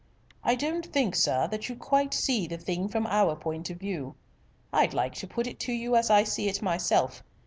[0.43, 4.15] "I don't think, sir, that you quite see the thing from our point of view.
[4.73, 7.21] I'd like to put it to you as I see it myself.